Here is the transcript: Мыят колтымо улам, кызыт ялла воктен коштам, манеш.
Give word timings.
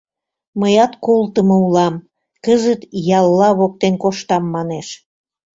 Мыят 0.59 0.93
колтымо 1.05 1.55
улам, 1.67 1.95
кызыт 2.45 2.81
ялла 3.19 3.49
воктен 3.59 3.93
коштам, 4.03 4.43
манеш. 4.55 4.87